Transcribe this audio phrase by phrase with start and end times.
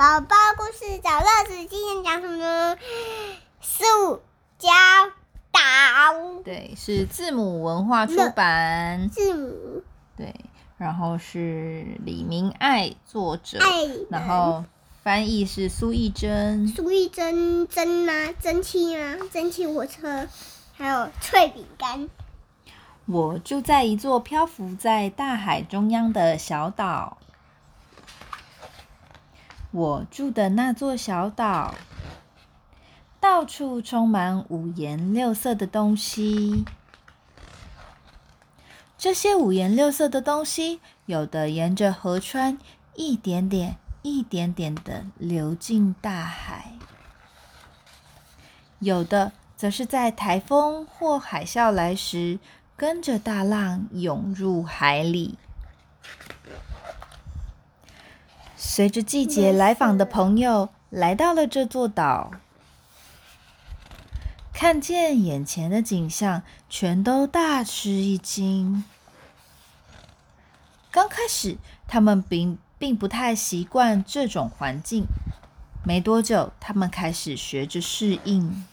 [0.00, 2.78] 宝宝故事找乐子，今天讲什么呢？
[3.60, 4.22] 塑
[4.58, 4.70] 胶
[5.52, 5.60] 岛。
[6.42, 9.10] 对，是字母文化出版。
[9.10, 9.82] 字母。
[10.16, 10.34] 对，
[10.78, 14.64] 然后是李明爱作者，爱然后
[15.02, 16.66] 翻译是苏艺珍。
[16.68, 18.32] 苏艺珍蒸吗？
[18.40, 19.18] 蒸汽吗？
[19.30, 20.26] 蒸汽火车，
[20.72, 22.08] 还有脆饼干。
[23.04, 27.18] 我住在一座漂浮在大海中央的小岛。
[29.72, 31.74] 我住的那座小岛，
[33.20, 36.64] 到处充满五颜六色的东西。
[38.98, 42.58] 这些五颜六色的东西，有的沿着河川
[42.96, 46.72] 一点点、一点点的流进大海，
[48.80, 52.40] 有的则是在台风或海啸来时，
[52.76, 55.38] 跟着大浪涌入海里。
[58.62, 62.30] 随着季节来访的朋友来到了这座岛，
[64.52, 68.84] 看见眼前的景象，全都大吃一惊。
[70.90, 71.56] 刚开始，
[71.88, 75.06] 他们并并不太习惯这种环境。
[75.82, 78.66] 没多久，他们开始学着适应。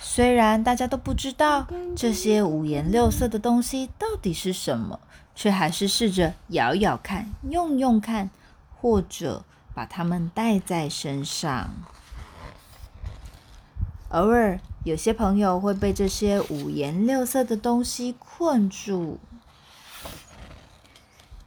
[0.00, 4.98] 虽然大家都不知道这些五颜六色的东西到底是什么。
[5.34, 8.30] 却还是试着咬咬看、用用看，
[8.80, 9.44] 或者
[9.74, 11.70] 把它们带在身上。
[14.10, 19.18] 偶尔，有些朋友会被这些五颜六色的东西困住；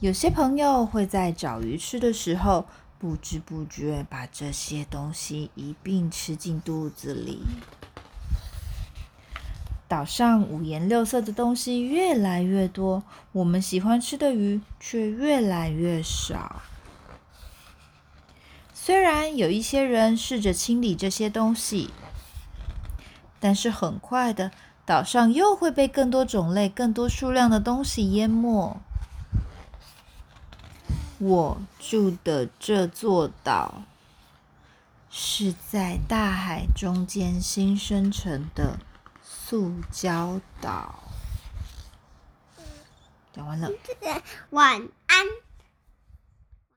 [0.00, 2.64] 有些朋友会在找鱼吃的时候，
[2.98, 7.42] 不知不觉把这些东西一并吃进肚子里。
[9.88, 16.62] 岛上五颜六色的东西越来越多，我们喜欢吃的鱼却越来越少。
[18.74, 21.90] 虽然有一些人试着清理这些东西，
[23.38, 24.50] 但是很快的，
[24.84, 28.80] 岛上又会被更多种类、更多数量的东西淹没。
[31.18, 33.82] 我住的这座岛
[35.10, 38.78] 是在大海中间新生成的。
[39.28, 40.94] 塑胶岛，
[43.34, 43.68] 讲完了，
[44.50, 45.05] 晚安。